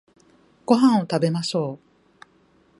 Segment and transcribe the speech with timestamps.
[0.65, 1.79] ご飯を食べましょう